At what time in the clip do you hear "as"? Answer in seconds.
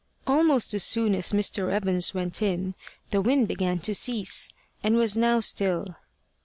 0.73-0.83, 1.13-1.31